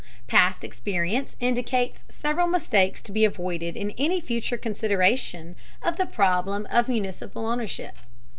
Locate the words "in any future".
3.77-4.57